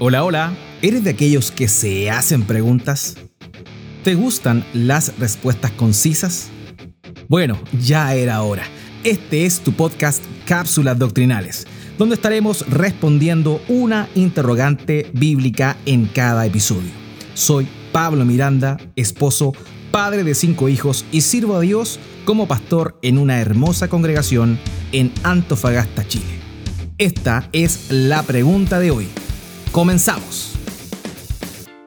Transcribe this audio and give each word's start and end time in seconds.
Hola, 0.00 0.24
hola. 0.24 0.52
¿Eres 0.82 1.04
de 1.04 1.10
aquellos 1.10 1.52
que 1.52 1.68
se 1.68 2.10
hacen 2.10 2.42
preguntas? 2.42 3.16
¿Te 4.02 4.16
gustan 4.16 4.64
las 4.74 5.16
respuestas 5.20 5.70
concisas? 5.70 6.50
Bueno, 7.28 7.56
ya 7.80 8.12
era 8.16 8.42
hora. 8.42 8.64
Este 9.04 9.46
es 9.46 9.60
tu 9.60 9.72
podcast 9.72 10.20
Cápsulas 10.46 10.98
Doctrinales, 10.98 11.68
donde 11.96 12.16
estaremos 12.16 12.68
respondiendo 12.68 13.62
una 13.68 14.08
interrogante 14.16 15.08
bíblica 15.12 15.76
en 15.86 16.06
cada 16.06 16.44
episodio. 16.44 16.90
Soy 17.34 17.68
Pablo 17.92 18.24
Miranda, 18.24 18.78
esposo, 18.96 19.52
padre 19.92 20.24
de 20.24 20.34
cinco 20.34 20.68
hijos 20.68 21.04
y 21.12 21.20
sirvo 21.20 21.54
a 21.54 21.60
Dios 21.60 22.00
como 22.24 22.48
pastor 22.48 22.98
en 23.02 23.16
una 23.16 23.40
hermosa 23.40 23.86
congregación 23.86 24.58
en 24.90 25.12
Antofagasta, 25.22 26.04
Chile. 26.08 26.40
Esta 26.98 27.48
es 27.52 27.92
la 27.92 28.24
pregunta 28.24 28.80
de 28.80 28.90
hoy. 28.90 29.08
Comenzamos. 29.74 30.52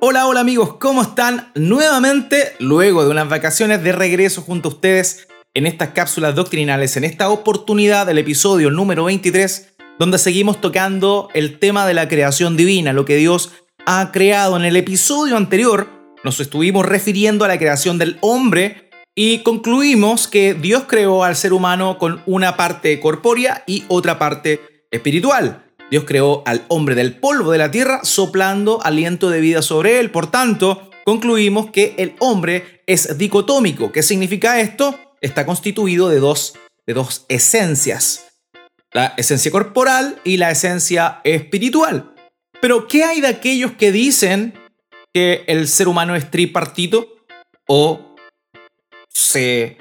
Hola, 0.01 0.27
hola 0.27 0.41
amigos, 0.41 0.73
¿cómo 0.77 1.03
están? 1.03 1.53
Nuevamente, 1.55 2.51
luego 2.59 3.05
de 3.05 3.11
unas 3.11 3.29
vacaciones 3.29 3.81
de 3.81 3.93
regreso 3.93 4.41
junto 4.41 4.67
a 4.67 4.73
ustedes 4.73 5.29
en 5.53 5.65
estas 5.65 5.91
cápsulas 5.91 6.35
doctrinales, 6.35 6.97
en 6.97 7.05
esta 7.05 7.29
oportunidad 7.29 8.05
del 8.05 8.17
episodio 8.17 8.71
número 8.71 9.05
23, 9.05 9.75
donde 9.99 10.17
seguimos 10.17 10.59
tocando 10.59 11.29
el 11.33 11.59
tema 11.59 11.87
de 11.87 11.93
la 11.93 12.09
creación 12.09 12.57
divina, 12.57 12.91
lo 12.91 13.05
que 13.05 13.15
Dios 13.15 13.53
ha 13.85 14.11
creado. 14.11 14.57
En 14.57 14.65
el 14.65 14.75
episodio 14.75 15.37
anterior 15.37 15.87
nos 16.25 16.41
estuvimos 16.41 16.85
refiriendo 16.85 17.45
a 17.45 17.47
la 17.47 17.57
creación 17.57 17.97
del 17.97 18.17
hombre 18.19 18.89
y 19.15 19.43
concluimos 19.43 20.27
que 20.27 20.55
Dios 20.55 20.83
creó 20.89 21.23
al 21.23 21.37
ser 21.37 21.53
humano 21.53 21.97
con 21.97 22.21
una 22.25 22.57
parte 22.57 22.99
corpórea 22.99 23.63
y 23.65 23.85
otra 23.87 24.19
parte 24.19 24.59
espiritual. 24.91 25.66
Dios 25.89 26.03
creó 26.05 26.43
al 26.45 26.65
hombre 26.67 26.95
del 26.95 27.15
polvo 27.15 27.51
de 27.51 27.57
la 27.57 27.71
tierra 27.71 28.01
soplando 28.03 28.79
aliento 28.83 29.29
de 29.29 29.39
vida 29.39 29.61
sobre 29.61 29.99
él. 29.99 30.11
Por 30.11 30.29
tanto, 30.29 30.89
concluimos 31.05 31.71
que 31.71 31.95
el 31.97 32.15
hombre 32.19 32.81
es 32.85 33.17
dicotómico. 33.17 33.91
¿Qué 33.91 34.03
significa 34.03 34.59
esto? 34.59 34.99
Está 35.21 35.45
constituido 35.45 36.09
de 36.09 36.19
dos, 36.19 36.55
de 36.85 36.93
dos 36.93 37.25
esencias. 37.29 38.27
La 38.91 39.13
esencia 39.17 39.51
corporal 39.51 40.19
y 40.25 40.37
la 40.37 40.51
esencia 40.51 41.21
espiritual. 41.23 42.13
Pero, 42.59 42.87
¿qué 42.87 43.03
hay 43.03 43.21
de 43.21 43.27
aquellos 43.27 43.73
que 43.73 43.91
dicen 43.91 44.53
que 45.13 45.45
el 45.47 45.67
ser 45.67 45.87
humano 45.87 46.15
es 46.15 46.29
tripartito 46.29 47.07
o 47.67 48.15
se 49.07 49.77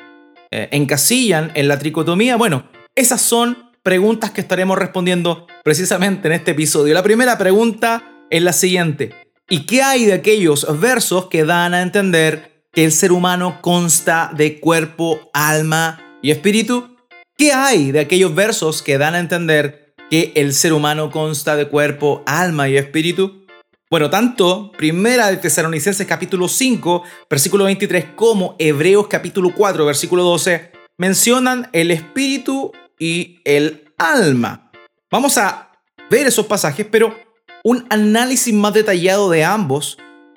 eh, 0.50 0.68
encasillan 0.70 1.50
en 1.54 1.66
la 1.66 1.78
tricotomía? 1.78 2.36
Bueno, 2.36 2.68
esas 2.94 3.20
son 3.20 3.72
preguntas 3.82 4.30
que 4.30 4.40
estaremos 4.40 4.78
respondiendo 4.78 5.46
precisamente 5.66 6.28
en 6.28 6.34
este 6.34 6.52
episodio. 6.52 6.94
La 6.94 7.02
primera 7.02 7.36
pregunta 7.36 8.24
es 8.30 8.40
la 8.40 8.52
siguiente. 8.52 9.10
¿Y 9.48 9.66
qué 9.66 9.82
hay 9.82 10.04
de 10.04 10.12
aquellos 10.12 10.64
versos 10.78 11.26
que 11.26 11.44
dan 11.44 11.74
a 11.74 11.82
entender 11.82 12.62
que 12.72 12.84
el 12.84 12.92
ser 12.92 13.10
humano 13.10 13.58
consta 13.62 14.30
de 14.32 14.60
cuerpo, 14.60 15.18
alma 15.34 16.18
y 16.22 16.30
espíritu? 16.30 16.96
¿Qué 17.36 17.52
hay 17.52 17.90
de 17.90 17.98
aquellos 17.98 18.32
versos 18.32 18.80
que 18.80 18.96
dan 18.96 19.16
a 19.16 19.18
entender 19.18 19.92
que 20.08 20.30
el 20.36 20.54
ser 20.54 20.72
humano 20.72 21.10
consta 21.10 21.56
de 21.56 21.66
cuerpo, 21.66 22.22
alma 22.26 22.68
y 22.68 22.76
espíritu? 22.76 23.44
Bueno, 23.90 24.08
tanto 24.08 24.70
Primera 24.70 25.32
de 25.32 25.38
Tesalonicenses 25.38 26.06
capítulo 26.06 26.46
5, 26.46 27.02
versículo 27.28 27.64
23, 27.64 28.04
como 28.14 28.54
Hebreos 28.60 29.08
capítulo 29.08 29.52
4, 29.52 29.84
versículo 29.84 30.22
12, 30.22 30.70
mencionan 30.96 31.68
el 31.72 31.90
espíritu 31.90 32.70
y 33.00 33.40
el 33.44 33.82
alma. 33.98 34.65
Vamos 35.16 35.38
a 35.38 35.72
ver 36.10 36.26
esos 36.26 36.44
pasajes, 36.44 36.86
pero 36.90 37.18
un 37.64 37.86
análisis 37.88 38.52
más 38.52 38.74
detallado 38.74 39.30
de 39.30 39.44
ambos 39.44 39.96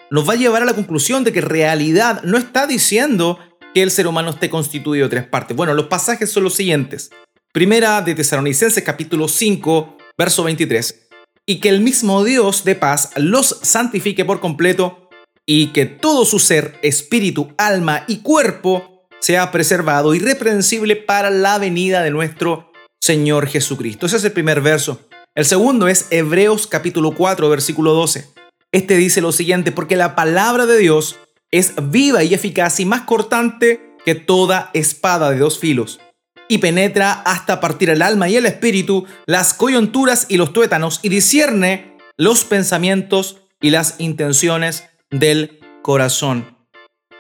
nos 0.10 0.26
va 0.26 0.32
a 0.32 0.38
llevar 0.38 0.62
a 0.62 0.66
la 0.66 0.74
conclusión 0.74 1.26
de 1.26 1.34
que 1.34 1.42
realidad 1.42 2.24
no 2.24 2.38
está 2.38 2.66
diciendo 2.66 3.38
que 3.74 3.84
el 3.84 3.92
ser 3.92 4.08
humano 4.08 4.30
esté 4.30 4.50
constituido 4.50 5.08
de 5.08 5.10
tres 5.10 5.28
partes. 5.28 5.58
Bueno, 5.58 5.74
los 5.74 5.88
pasajes 5.88 6.32
son 6.32 6.46
los 6.46 6.56
siguientes. 6.56 7.10
Primera 7.52 8.02
de 8.02 8.16
Tesalonicenses 8.16 8.82
capítulo 8.82 9.28
5, 9.28 9.98
verso 10.18 10.46
23. 10.46 11.10
Y 11.46 11.60
que 11.60 11.68
el 11.68 11.82
mismo 11.82 12.24
Dios 12.24 12.64
de 12.64 12.76
paz 12.76 13.12
los 13.18 13.60
santifique 13.62 14.24
por 14.24 14.40
completo 14.40 15.10
y 15.46 15.74
que 15.74 15.88
todo 15.88 16.24
su 16.24 16.40
ser, 16.40 16.80
espíritu, 16.84 17.54
alma 17.58 18.06
y 18.08 18.20
cuerpo 18.20 19.06
sea 19.20 19.52
preservado 19.52 20.16
irreprensible 20.16 20.96
para 20.96 21.32
la 21.32 21.58
venida 21.58 22.02
de 22.02 22.12
nuestro 22.12 22.69
Señor 23.02 23.48
Jesucristo. 23.48 24.06
Ese 24.06 24.18
es 24.18 24.24
el 24.26 24.32
primer 24.32 24.62
verso. 24.62 25.00
El 25.36 25.46
segundo 25.46 25.88
es 25.88 26.08
Hebreos 26.12 26.68
capítulo 26.68 27.14
4, 27.14 27.50
versículo 27.50 27.94
12. 27.94 28.28
Este 28.72 28.98
dice 28.98 29.22
lo 29.22 29.32
siguiente, 29.32 29.72
porque 29.72 29.96
la 29.96 30.16
palabra 30.16 30.66
de 30.66 30.78
Dios 30.78 31.18
es 31.52 31.74
viva 31.82 32.24
y 32.24 32.34
eficaz 32.34 32.80
y 32.80 32.86
más 32.86 33.02
cortante 33.02 33.96
que 34.06 34.16
toda 34.16 34.70
espada 34.74 35.32
de 35.32 35.40
dos 35.40 35.60
filos, 35.60 36.00
y 36.48 36.60
penetra 36.60 37.14
hasta 37.14 37.60
partir 37.60 37.90
el 37.90 38.02
alma 38.02 38.30
y 38.30 38.36
el 38.36 38.46
espíritu, 38.46 39.06
las 39.26 39.54
coyunturas 39.54 40.28
y 40.30 40.38
los 40.38 40.54
tuétanos, 40.54 41.00
y 41.02 41.10
discierne 41.10 41.98
los 42.18 42.44
pensamientos 42.44 43.38
y 43.62 43.72
las 43.72 43.96
intenciones 44.00 44.86
del 45.10 45.60
corazón. 45.82 46.58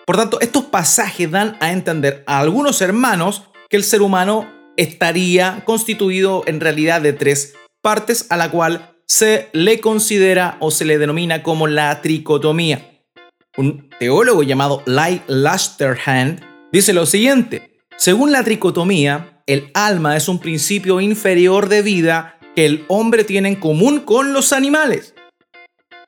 Por 0.05 0.17
tanto, 0.17 0.39
estos 0.41 0.65
pasajes 0.65 1.29
dan 1.31 1.57
a 1.59 1.71
entender 1.71 2.23
a 2.27 2.39
algunos 2.39 2.81
hermanos 2.81 3.43
que 3.69 3.77
el 3.77 3.83
ser 3.83 4.01
humano 4.01 4.58
estaría 4.79 5.63
constituido 5.65 6.43
en 6.47 6.61
realidad 6.61 7.01
de 7.01 7.11
tres 7.11 7.53
partes 7.81 8.25
a 8.29 8.37
la 8.37 8.49
cual 8.49 8.95
se 9.05 9.49
le 9.51 9.81
considera 9.81 10.55
o 10.61 10.71
se 10.71 10.85
le 10.85 10.97
denomina 10.97 11.43
como 11.43 11.67
la 11.67 12.01
tricotomía. 12.01 13.03
Un 13.57 13.89
teólogo 13.99 14.41
llamado 14.43 14.81
Light 14.85 15.23
Lasterhand 15.27 16.41
dice 16.71 16.93
lo 16.93 17.05
siguiente, 17.05 17.81
según 17.97 18.31
la 18.31 18.43
tricotomía, 18.45 19.43
el 19.47 19.69
alma 19.73 20.15
es 20.15 20.29
un 20.29 20.39
principio 20.39 21.01
inferior 21.01 21.67
de 21.67 21.81
vida 21.81 22.39
que 22.55 22.65
el 22.65 22.85
hombre 22.87 23.25
tiene 23.25 23.49
en 23.49 23.55
común 23.55 23.99
con 23.99 24.31
los 24.31 24.53
animales. 24.53 25.13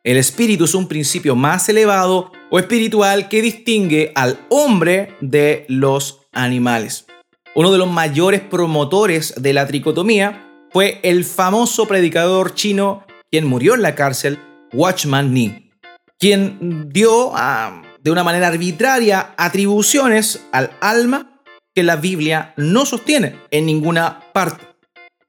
El 0.04 0.16
espíritu 0.16 0.64
es 0.64 0.76
un 0.76 0.88
principio 0.88 1.36
más 1.36 1.68
elevado 1.68 2.32
o 2.50 2.58
espiritual 2.58 3.28
que 3.28 3.42
distingue 3.42 4.14
al 4.16 4.40
hombre 4.50 5.16
de 5.20 5.66
los 5.68 6.22
animales. 6.32 7.06
Uno 7.54 7.70
de 7.72 7.78
los 7.78 7.92
mayores 7.92 8.40
promotores 8.40 9.34
de 9.36 9.52
la 9.52 9.68
tricotomía 9.68 10.48
fue 10.72 11.02
el 11.04 11.26
famoso 11.26 11.86
predicador 11.86 12.56
chino 12.56 13.04
quien 13.30 13.46
murió 13.46 13.76
en 13.76 13.82
la 13.82 13.94
cárcel, 13.94 14.40
Watchman 14.72 15.34
Nee, 15.34 15.70
quien 16.18 16.88
dio 16.90 17.36
ah, 17.36 17.82
de 18.02 18.10
una 18.10 18.24
manera 18.24 18.48
arbitraria 18.48 19.34
atribuciones 19.38 20.46
al 20.54 20.72
alma 20.80 21.42
que 21.76 21.84
la 21.84 21.98
Biblia 21.98 22.54
no 22.56 22.86
sostiene 22.86 23.36
en 23.52 23.66
ninguna 23.66 24.22
parte. 24.32 24.66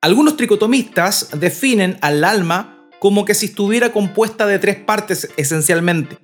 Algunos 0.01 0.37
tricotomistas 0.37 1.31
definen 1.41 1.99
al 2.03 2.23
alma 2.23 2.89
como 3.01 3.25
que 3.25 3.35
si 3.35 3.47
estuviera 3.47 3.91
compuesta 3.91 4.47
de 4.47 4.61
tres 4.61 4.77
partes 4.77 5.29
esencialmente. 5.37 6.19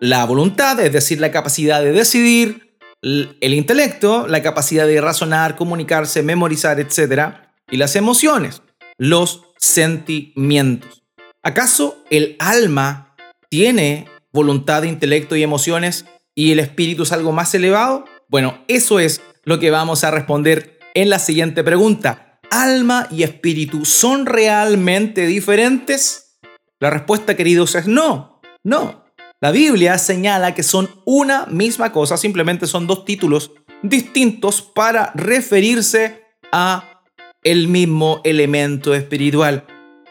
La 0.00 0.24
voluntad, 0.24 0.80
es 0.80 0.92
decir, 0.92 1.20
la 1.20 1.30
capacidad 1.30 1.82
de 1.82 1.92
decidir, 1.92 2.65
el 3.02 3.54
intelecto, 3.54 4.26
la 4.26 4.42
capacidad 4.42 4.86
de 4.86 5.00
razonar, 5.00 5.56
comunicarse, 5.56 6.22
memorizar, 6.22 6.80
etc. 6.80 7.34
Y 7.70 7.76
las 7.76 7.96
emociones, 7.96 8.62
los 8.98 9.42
sentimientos. 9.58 11.04
¿Acaso 11.42 12.02
el 12.10 12.36
alma 12.38 13.14
tiene 13.48 14.06
voluntad, 14.32 14.82
intelecto 14.82 15.36
y 15.36 15.42
emociones 15.42 16.06
y 16.34 16.52
el 16.52 16.58
espíritu 16.58 17.04
es 17.04 17.12
algo 17.12 17.32
más 17.32 17.54
elevado? 17.54 18.04
Bueno, 18.28 18.64
eso 18.68 18.98
es 18.98 19.20
lo 19.44 19.60
que 19.60 19.70
vamos 19.70 20.02
a 20.02 20.10
responder 20.10 20.78
en 20.94 21.10
la 21.10 21.18
siguiente 21.18 21.62
pregunta 21.62 22.26
alma 22.50 23.08
y 23.10 23.22
espíritu 23.22 23.84
son 23.84 24.26
realmente 24.26 25.26
diferentes? 25.26 26.38
La 26.80 26.90
respuesta, 26.90 27.36
queridos, 27.36 27.74
es 27.74 27.86
no, 27.86 28.40
no. 28.62 29.05
La 29.42 29.50
Biblia 29.50 29.98
señala 29.98 30.54
que 30.54 30.62
son 30.62 30.88
una 31.04 31.44
misma 31.44 31.92
cosa, 31.92 32.16
simplemente 32.16 32.66
son 32.66 32.86
dos 32.86 33.04
títulos 33.04 33.52
distintos 33.82 34.62
para 34.62 35.12
referirse 35.14 36.22
a 36.52 37.02
el 37.44 37.68
mismo 37.68 38.22
elemento 38.24 38.94
espiritual. 38.94 39.66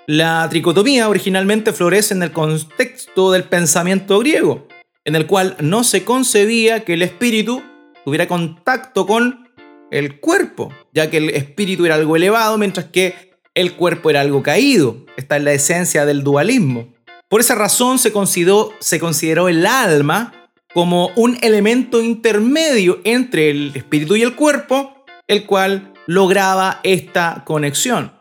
La 0.06 0.48
tricotomía 0.48 1.10
originalmente 1.10 1.74
florece 1.74 2.14
en 2.14 2.22
el 2.22 2.32
contexto 2.32 3.32
del 3.32 3.46
pensamiento 3.46 4.20
griego, 4.20 4.68
en 5.04 5.16
el 5.16 5.26
cual 5.26 5.58
no 5.60 5.84
se 5.84 6.06
concebía 6.06 6.86
que 6.86 6.94
el 6.94 7.02
espíritu 7.02 7.64
tuviera 8.06 8.28
contacto 8.28 9.08
con 9.08 9.50
el 9.90 10.20
cuerpo, 10.20 10.72
ya 10.94 11.10
que 11.10 11.18
el 11.18 11.32
espíritu 11.32 11.88
era 11.88 11.96
algo 11.96 12.16
elevado, 12.16 12.60
mientras 12.60 12.86
que 12.88 13.34
el 13.56 13.74
cuerpo 13.74 14.12
era 14.12 14.22
algo 14.22 14.44
caído. 14.44 15.04
Esta 15.18 15.38
es 15.38 15.44
la 15.44 15.54
esencia 15.54 16.06
del 16.06 16.24
dualismo. 16.24 16.95
Por 17.28 17.42
esa 17.42 17.56
razón 17.56 17.98
se 17.98 18.12
consideró, 18.12 19.48
el 19.50 19.66
alma 19.66 20.50
como 20.74 21.10
un 21.16 21.38
elemento 21.42 22.02
intermedio 22.02 23.00
entre 23.04 23.50
el 23.50 23.72
espíritu 23.76 24.16
y 24.16 24.22
el 24.22 24.36
cuerpo, 24.36 25.06
el 25.28 25.46
cual 25.46 25.94
lograba 26.06 26.82
esta 26.84 27.44
conexión. 27.46 28.14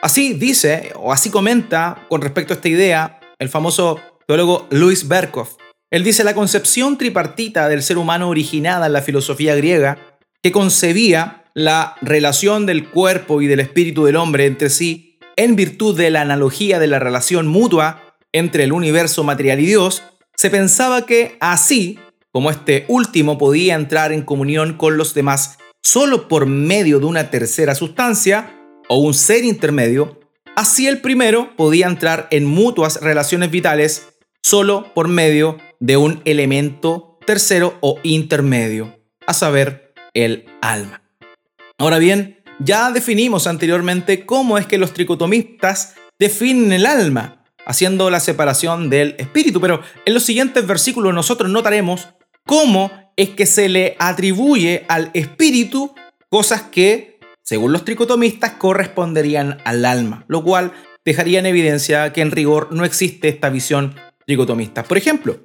Así 0.00 0.34
dice, 0.34 0.92
o 0.96 1.12
así 1.12 1.30
comenta 1.30 2.06
con 2.08 2.20
respecto 2.20 2.52
a 2.52 2.56
esta 2.56 2.68
idea, 2.68 3.20
el 3.38 3.48
famoso 3.48 3.98
teólogo 4.28 4.68
Luis 4.70 5.08
Berkov. 5.08 5.48
Él 5.90 6.04
dice 6.04 6.22
la 6.22 6.34
concepción 6.34 6.98
tripartita 6.98 7.68
del 7.68 7.82
ser 7.82 7.98
humano 7.98 8.28
originada 8.28 8.86
en 8.86 8.92
la 8.92 9.02
filosofía 9.02 9.56
griega, 9.56 10.18
que 10.42 10.52
concebía 10.52 11.44
la 11.54 11.96
relación 12.02 12.66
del 12.66 12.90
cuerpo 12.90 13.40
y 13.40 13.46
del 13.46 13.60
espíritu 13.60 14.04
del 14.04 14.16
hombre 14.16 14.46
entre 14.46 14.70
sí 14.70 15.14
en 15.36 15.56
virtud 15.56 15.96
de 15.96 16.10
la 16.10 16.20
analogía 16.20 16.78
de 16.78 16.86
la 16.86 16.98
relación 16.98 17.46
mutua 17.46 18.03
entre 18.34 18.64
el 18.64 18.72
universo 18.72 19.24
material 19.24 19.60
y 19.60 19.66
Dios, 19.66 20.02
se 20.36 20.50
pensaba 20.50 21.06
que 21.06 21.38
así 21.40 21.98
como 22.32 22.50
este 22.50 22.84
último 22.88 23.38
podía 23.38 23.76
entrar 23.76 24.12
en 24.12 24.22
comunión 24.22 24.74
con 24.76 24.98
los 24.98 25.14
demás 25.14 25.56
solo 25.82 26.26
por 26.26 26.46
medio 26.46 26.98
de 26.98 27.06
una 27.06 27.30
tercera 27.30 27.76
sustancia 27.76 28.60
o 28.88 28.98
un 28.98 29.14
ser 29.14 29.44
intermedio, 29.44 30.20
así 30.56 30.88
el 30.88 31.00
primero 31.00 31.54
podía 31.56 31.86
entrar 31.86 32.26
en 32.32 32.44
mutuas 32.44 33.00
relaciones 33.00 33.50
vitales 33.50 34.08
solo 34.42 34.92
por 34.94 35.06
medio 35.06 35.58
de 35.78 35.96
un 35.96 36.20
elemento 36.24 37.18
tercero 37.24 37.78
o 37.80 38.00
intermedio, 38.02 38.98
a 39.26 39.32
saber, 39.32 39.94
el 40.12 40.46
alma. 40.60 41.02
Ahora 41.78 41.98
bien, 41.98 42.42
ya 42.58 42.90
definimos 42.90 43.46
anteriormente 43.46 44.26
cómo 44.26 44.58
es 44.58 44.66
que 44.66 44.78
los 44.78 44.92
tricotomistas 44.92 45.94
definen 46.18 46.72
el 46.72 46.86
alma, 46.86 47.43
haciendo 47.66 48.10
la 48.10 48.20
separación 48.20 48.90
del 48.90 49.14
espíritu, 49.18 49.60
pero 49.60 49.80
en 50.04 50.14
los 50.14 50.22
siguientes 50.22 50.66
versículos 50.66 51.14
nosotros 51.14 51.50
notaremos 51.50 52.08
cómo 52.44 52.90
es 53.16 53.30
que 53.30 53.46
se 53.46 53.68
le 53.68 53.96
atribuye 53.98 54.84
al 54.88 55.10
espíritu 55.14 55.94
cosas 56.28 56.62
que, 56.62 57.18
según 57.42 57.72
los 57.72 57.84
tricotomistas, 57.84 58.52
corresponderían 58.52 59.58
al 59.64 59.84
alma, 59.84 60.24
lo 60.28 60.42
cual 60.42 60.72
dejaría 61.04 61.38
en 61.38 61.46
evidencia 61.46 62.12
que 62.12 62.22
en 62.22 62.30
rigor 62.30 62.68
no 62.72 62.84
existe 62.84 63.28
esta 63.28 63.50
visión 63.50 63.94
tricotomista. 64.26 64.82
Por 64.82 64.98
ejemplo, 64.98 65.38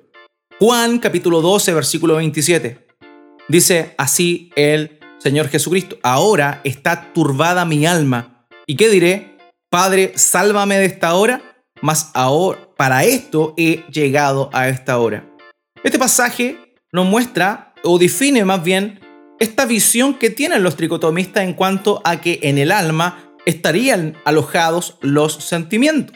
Juan 0.60 1.00
capítulo 1.00 1.42
12, 1.42 1.74
versículo 1.74 2.16
27, 2.16 2.88
dice 3.48 3.94
así 3.98 4.52
el 4.56 5.00
Señor 5.20 5.50
Jesucristo, 5.50 5.98
ahora 6.02 6.62
está 6.64 7.14
turbada 7.14 7.66
mi 7.66 7.86
alma. 7.86 8.48
¿Y 8.66 8.76
qué 8.76 8.90
diré? 8.90 9.38
Padre, 9.70 10.14
sálvame 10.16 10.78
de 10.78 10.86
esta 10.86 11.14
hora, 11.14 11.49
mas 11.82 12.12
ahora 12.14 12.70
para 12.78 13.04
esto 13.04 13.54
he 13.58 13.84
llegado 13.92 14.50
a 14.54 14.70
esta 14.70 14.98
hora. 15.00 15.26
Este 15.84 16.00
pasaje 16.00 16.58
nos 16.92 17.06
muestra 17.06 17.74
o 17.84 17.98
define 17.98 18.46
más 18.46 18.64
bien 18.64 19.00
esta 19.40 19.66
visión 19.66 20.16
que 20.16 20.30
tienen 20.30 20.64
los 20.64 20.76
tricotomistas 20.76 21.44
en 21.44 21.54
cuanto 21.54 22.02
a 22.04 22.20
que 22.20 22.40
en 22.44 22.58
el 22.58 22.72
alma 22.72 23.36
estarían 23.46 24.18
alojados 24.26 24.98
los 25.02 25.34
sentimientos. 25.34 26.16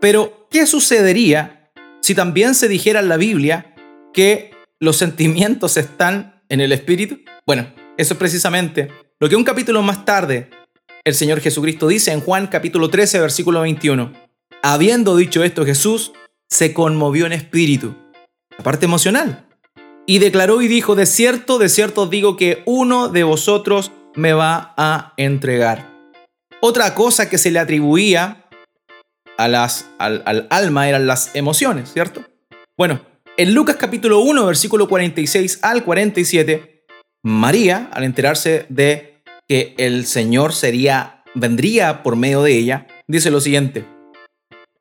Pero, 0.00 0.48
¿qué 0.50 0.66
sucedería 0.66 1.70
si 2.00 2.14
también 2.14 2.54
se 2.54 2.68
dijera 2.68 3.00
en 3.00 3.08
la 3.08 3.16
Biblia 3.16 3.74
que 4.12 4.52
los 4.78 4.96
sentimientos 4.96 5.76
están 5.76 6.42
en 6.48 6.60
el 6.60 6.72
espíritu? 6.72 7.18
Bueno, 7.46 7.66
eso 7.96 8.14
es 8.14 8.18
precisamente 8.18 8.90
lo 9.18 9.28
que 9.28 9.36
un 9.36 9.44
capítulo 9.44 9.82
más 9.82 10.04
tarde 10.04 10.50
el 11.04 11.14
Señor 11.14 11.40
Jesucristo 11.40 11.86
dice 11.86 12.12
en 12.12 12.20
Juan 12.20 12.46
capítulo 12.46 12.88
13, 12.88 13.20
versículo 13.20 13.60
21. 13.60 14.23
Habiendo 14.66 15.14
dicho 15.14 15.44
esto, 15.44 15.66
Jesús 15.66 16.12
se 16.48 16.72
conmovió 16.72 17.26
en 17.26 17.34
espíritu, 17.34 17.96
la 18.56 18.64
parte 18.64 18.86
emocional, 18.86 19.46
y 20.06 20.20
declaró 20.20 20.62
y 20.62 20.68
dijo, 20.68 20.94
de 20.94 21.04
cierto, 21.04 21.58
de 21.58 21.68
cierto 21.68 22.06
digo 22.06 22.38
que 22.38 22.62
uno 22.64 23.10
de 23.10 23.24
vosotros 23.24 23.92
me 24.14 24.32
va 24.32 24.72
a 24.78 25.12
entregar. 25.18 25.92
Otra 26.62 26.94
cosa 26.94 27.28
que 27.28 27.36
se 27.36 27.50
le 27.50 27.58
atribuía 27.58 28.46
a 29.36 29.48
las, 29.48 29.90
al, 29.98 30.22
al 30.24 30.46
alma 30.48 30.88
eran 30.88 31.06
las 31.06 31.36
emociones, 31.36 31.92
¿cierto? 31.92 32.24
Bueno, 32.78 33.02
en 33.36 33.52
Lucas 33.52 33.76
capítulo 33.76 34.20
1, 34.20 34.46
versículo 34.46 34.88
46 34.88 35.58
al 35.60 35.84
47, 35.84 36.86
María, 37.22 37.90
al 37.92 38.04
enterarse 38.04 38.64
de 38.70 39.22
que 39.46 39.74
el 39.76 40.06
Señor 40.06 40.54
sería, 40.54 41.22
vendría 41.34 42.02
por 42.02 42.16
medio 42.16 42.42
de 42.42 42.56
ella, 42.56 42.86
dice 43.06 43.30
lo 43.30 43.42
siguiente. 43.42 43.92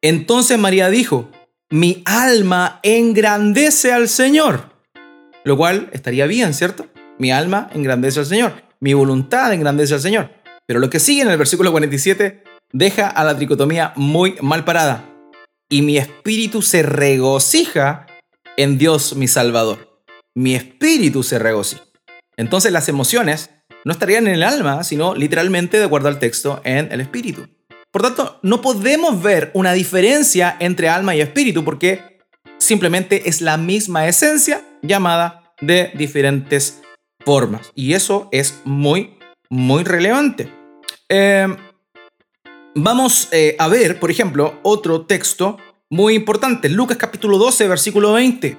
Entonces 0.03 0.59
María 0.59 0.89
dijo, 0.89 1.31
mi 1.71 2.03
alma 2.05 2.79
engrandece 2.83 3.91
al 3.91 4.07
Señor 4.07 4.73
lo 5.43 5.57
cual 5.57 5.89
estaría 5.91 6.25
bien, 6.25 6.53
¿cierto? 6.53 6.87
Mi 7.19 7.31
alma 7.31 7.69
engrandece 7.73 8.19
al 8.19 8.25
Señor, 8.25 8.53
mi 8.79 8.93
voluntad 8.93 9.53
engrandece 9.53 9.93
al 9.93 10.01
Señor. 10.01 10.29
Pero 10.65 10.79
lo 10.79 10.89
que 10.89 10.99
sigue 10.99 11.21
en 11.21 11.29
el 11.29 11.37
versículo 11.37 11.71
47 11.71 12.43
deja 12.71 13.07
a 13.07 13.23
la 13.23 13.35
tricotomía 13.35 13.93
muy 13.95 14.35
mal 14.41 14.63
parada. 14.63 15.09
Y 15.69 15.81
mi 15.81 15.97
espíritu 15.97 16.61
se 16.61 16.83
regocija 16.83 18.05
en 18.57 18.77
Dios 18.77 19.15
mi 19.15 19.27
Salvador. 19.27 20.03
Mi 20.35 20.55
espíritu 20.55 21.23
se 21.23 21.39
regocija. 21.39 21.83
Entonces 22.37 22.71
las 22.71 22.89
emociones 22.89 23.49
no 23.85 23.91
estarían 23.91 24.27
en 24.27 24.35
el 24.35 24.43
alma, 24.43 24.83
sino 24.83 25.13
literalmente, 25.13 25.77
de 25.77 25.85
acuerdo 25.85 26.07
al 26.07 26.19
texto, 26.19 26.61
en 26.63 26.91
el 26.91 27.01
espíritu. 27.01 27.47
Por 27.93 28.01
tanto, 28.01 28.39
no 28.41 28.59
podemos 28.59 29.21
ver 29.21 29.51
una 29.53 29.71
diferencia 29.73 30.57
entre 30.59 30.89
alma 30.89 31.15
y 31.15 31.21
espíritu 31.21 31.63
porque 31.63 32.21
simplemente 32.57 33.29
es 33.29 33.39
la 33.39 33.55
misma 33.57 34.07
esencia 34.07 34.65
llamada 34.81 35.53
de 35.61 35.91
diferentes 35.93 36.81
formas. 37.23 37.71
Y 37.75 37.93
eso 37.93 38.29
es 38.31 38.61
muy, 38.65 39.19
muy 39.47 39.83
relevante. 39.83 40.51
Em, 41.07 41.55
vamos 42.73 43.27
eh, 43.31 43.55
a 43.59 43.67
ver, 43.67 43.99
por 43.99 44.09
ejemplo, 44.09 44.59
otro 44.63 45.05
texto 45.05 45.57
muy 45.91 46.15
importante. 46.15 46.69
Lucas 46.69 46.97
capítulo 46.97 47.37
12, 47.37 47.67
versículo 47.67 48.13
20. 48.13 48.57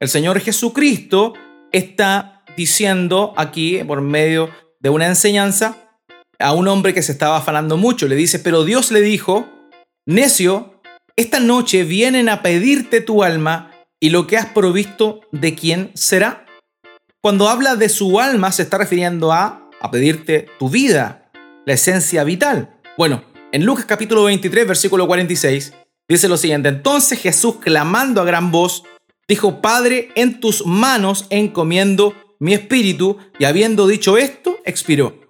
El 0.00 0.08
Señor 0.08 0.40
Jesucristo 0.40 1.34
está 1.70 2.42
diciendo 2.56 3.32
aquí, 3.36 3.84
por 3.84 4.00
medio 4.00 4.50
de 4.80 4.90
una 4.90 5.06
enseñanza, 5.06 5.81
a 6.42 6.52
un 6.52 6.68
hombre 6.68 6.92
que 6.92 7.02
se 7.02 7.12
estaba 7.12 7.38
afanando 7.38 7.76
mucho. 7.76 8.08
Le 8.08 8.16
dice, 8.16 8.38
pero 8.38 8.64
Dios 8.64 8.90
le 8.90 9.00
dijo, 9.00 9.48
necio, 10.06 10.80
esta 11.16 11.40
noche 11.40 11.84
vienen 11.84 12.28
a 12.28 12.42
pedirte 12.42 13.00
tu 13.00 13.22
alma 13.22 13.70
y 14.00 14.10
lo 14.10 14.26
que 14.26 14.36
has 14.36 14.46
provisto 14.46 15.20
de 15.30 15.54
quién 15.54 15.90
será. 15.94 16.44
Cuando 17.22 17.48
habla 17.48 17.76
de 17.76 17.88
su 17.88 18.18
alma 18.20 18.50
se 18.50 18.62
está 18.62 18.78
refiriendo 18.78 19.32
a, 19.32 19.70
a 19.80 19.90
pedirte 19.90 20.48
tu 20.58 20.68
vida, 20.68 21.30
la 21.64 21.74
esencia 21.74 22.24
vital. 22.24 22.80
Bueno, 22.98 23.22
en 23.52 23.64
Lucas 23.64 23.84
capítulo 23.84 24.24
23, 24.24 24.66
versículo 24.66 25.06
46, 25.06 25.72
dice 26.08 26.28
lo 26.28 26.36
siguiente, 26.36 26.68
entonces 26.68 27.20
Jesús 27.20 27.56
clamando 27.60 28.20
a 28.20 28.24
gran 28.24 28.50
voz, 28.50 28.82
dijo, 29.28 29.60
Padre, 29.60 30.10
en 30.16 30.40
tus 30.40 30.66
manos 30.66 31.26
encomiendo 31.30 32.14
mi 32.40 32.54
espíritu, 32.54 33.18
y 33.38 33.44
habiendo 33.44 33.86
dicho 33.86 34.18
esto, 34.18 34.58
expiró. 34.64 35.21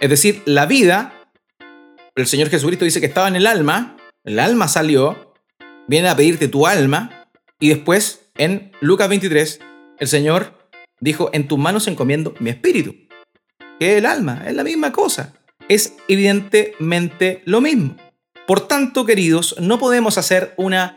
Es 0.00 0.10
decir, 0.10 0.42
la 0.44 0.66
vida, 0.66 1.12
el 2.14 2.26
Señor 2.26 2.50
Jesucristo 2.50 2.84
dice 2.84 3.00
que 3.00 3.06
estaba 3.06 3.28
en 3.28 3.36
el 3.36 3.46
alma, 3.46 3.96
el 4.24 4.38
alma 4.38 4.68
salió, 4.68 5.34
viene 5.88 6.08
a 6.08 6.16
pedirte 6.16 6.46
tu 6.46 6.66
alma, 6.66 7.26
y 7.58 7.70
después, 7.70 8.30
en 8.36 8.70
Lucas 8.80 9.08
23, 9.08 9.60
el 9.98 10.08
Señor 10.08 10.70
dijo, 11.00 11.30
en 11.32 11.48
tus 11.48 11.58
manos 11.58 11.88
encomiendo 11.88 12.34
mi 12.38 12.50
espíritu. 12.50 12.94
Que 13.80 13.98
el 13.98 14.06
alma, 14.06 14.44
es 14.46 14.54
la 14.54 14.62
misma 14.62 14.92
cosa. 14.92 15.34
Es 15.68 15.94
evidentemente 16.06 17.42
lo 17.44 17.60
mismo. 17.60 17.96
Por 18.46 18.66
tanto, 18.68 19.04
queridos, 19.04 19.56
no 19.60 19.78
podemos 19.78 20.16
hacer 20.16 20.54
una 20.56 20.96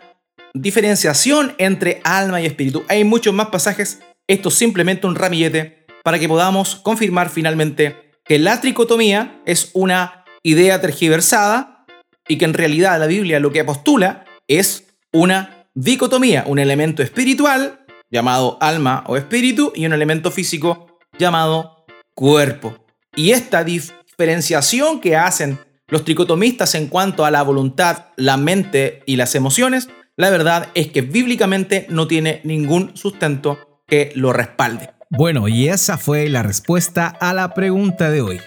diferenciación 0.53 1.55
entre 1.57 2.01
alma 2.03 2.41
y 2.41 2.45
espíritu. 2.45 2.83
Hay 2.87 3.03
muchos 3.03 3.33
más 3.33 3.47
pasajes. 3.47 3.99
Esto 4.27 4.49
es 4.49 4.55
simplemente 4.55 5.07
un 5.07 5.15
ramillete 5.15 5.85
para 6.03 6.19
que 6.19 6.27
podamos 6.27 6.75
confirmar 6.75 7.29
finalmente 7.29 8.00
que 8.25 8.39
la 8.39 8.61
tricotomía 8.61 9.41
es 9.45 9.71
una 9.73 10.25
idea 10.43 10.81
tergiversada 10.81 11.85
y 12.27 12.37
que 12.37 12.45
en 12.45 12.53
realidad 12.53 12.99
la 12.99 13.07
Biblia 13.07 13.39
lo 13.39 13.51
que 13.51 13.63
postula 13.63 14.25
es 14.47 14.87
una 15.11 15.67
dicotomía, 15.73 16.43
un 16.47 16.59
elemento 16.59 17.03
espiritual 17.03 17.85
llamado 18.09 18.57
alma 18.61 19.03
o 19.07 19.17
espíritu 19.17 19.71
y 19.75 19.85
un 19.85 19.93
elemento 19.93 20.31
físico 20.31 20.99
llamado 21.17 21.85
cuerpo. 22.13 22.85
Y 23.15 23.31
esta 23.31 23.63
diferenciación 23.63 24.99
que 24.99 25.15
hacen 25.15 25.59
los 25.87 26.05
tricotomistas 26.05 26.75
en 26.75 26.87
cuanto 26.87 27.25
a 27.25 27.31
la 27.31 27.41
voluntad, 27.41 28.05
la 28.15 28.37
mente 28.37 29.03
y 29.05 29.17
las 29.17 29.35
emociones, 29.35 29.89
la 30.15 30.29
verdad 30.29 30.69
es 30.73 30.91
que 30.91 31.01
bíblicamente 31.01 31.85
no 31.89 32.07
tiene 32.07 32.41
ningún 32.43 32.95
sustento 32.95 33.81
que 33.87 34.11
lo 34.15 34.31
respalde. 34.31 34.91
Bueno, 35.13 35.49
y 35.49 35.67
esa 35.67 35.97
fue 35.97 36.29
la 36.29 36.41
respuesta 36.41 37.07
a 37.07 37.33
la 37.33 37.53
pregunta 37.53 38.09
de 38.09 38.21
hoy. 38.21 38.39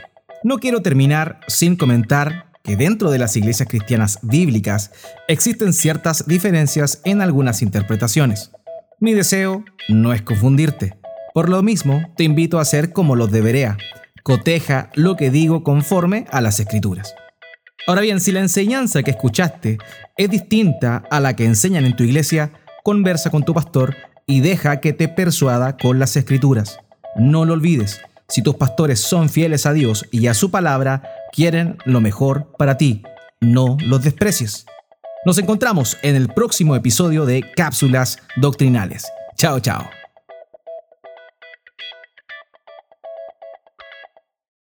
No 0.43 0.57
quiero 0.57 0.81
terminar 0.81 1.41
sin 1.47 1.77
comentar 1.77 2.51
que 2.63 2.75
dentro 2.75 3.11
de 3.11 3.19
las 3.19 3.37
iglesias 3.37 3.69
cristianas 3.69 4.19
bíblicas 4.23 4.91
existen 5.29 5.75
ciertas 5.75 6.27
diferencias 6.27 7.03
en 7.05 7.21
algunas 7.21 7.61
interpretaciones. 7.61 8.51
Mi 8.99 9.13
deseo 9.13 9.63
no 9.91 10.15
es 10.15 10.23
confundirte. 10.23 10.97
Por 11.35 11.51
lo 11.51 11.63
mismo, 11.63 12.01
te 12.17 12.25
invito 12.25 12.59
a 12.59 12.63
hacer 12.63 12.95
como 12.95 13.15
los 13.15 13.31
de 13.31 13.43
Berea. 13.43 13.77
Coteja 14.23 14.89
lo 14.95 15.17
que 15.17 15.31
digo 15.31 15.65
conforme 15.65 16.25
a 16.31 16.41
las 16.41 16.61
escrituras. 16.61 17.15
Ahora 17.87 18.01
bien, 18.01 18.21
si 18.21 18.33
la 18.33 18.41
enseñanza 18.41 19.03
que 19.03 19.11
escuchaste 19.11 19.77
es 20.17 20.31
distinta 20.31 21.05
a 21.11 21.21
la 21.21 21.37
que 21.37 21.45
enseñan 21.45 21.85
en 21.85 21.95
tu 21.95 22.05
iglesia, 22.05 22.53
conversa 22.83 23.29
con 23.29 23.45
tu 23.45 23.53
pastor 23.53 23.95
y 24.27 24.41
deja 24.41 24.81
que 24.81 24.93
te 24.93 25.09
persuada 25.09 25.77
con 25.77 25.99
las 25.99 26.17
escrituras. 26.17 26.79
No 27.17 27.45
lo 27.45 27.53
olvides, 27.53 28.01
si 28.29 28.43
tus 28.43 28.57
pastores 28.57 29.01
son 29.01 29.29
fieles 29.29 29.67
a 29.67 29.73
Dios 29.73 30.07
y 30.11 30.27
a 30.27 30.35
su 30.35 30.51
palabra, 30.51 31.03
quieren 31.33 31.79
lo 31.85 32.01
mejor 32.01 32.53
para 32.59 32.77
ti. 32.77 33.03
No 33.41 33.77
los 33.87 34.03
desprecies. 34.03 34.67
Nos 35.25 35.39
encontramos 35.39 35.97
en 36.03 36.17
el 36.17 36.29
próximo 36.29 36.77
episodio 36.77 37.27
de 37.27 37.45
Cápsulas 37.57 38.19
Doctrinales. 38.37 39.05
Chao, 39.37 39.61
chao. 39.61 40.04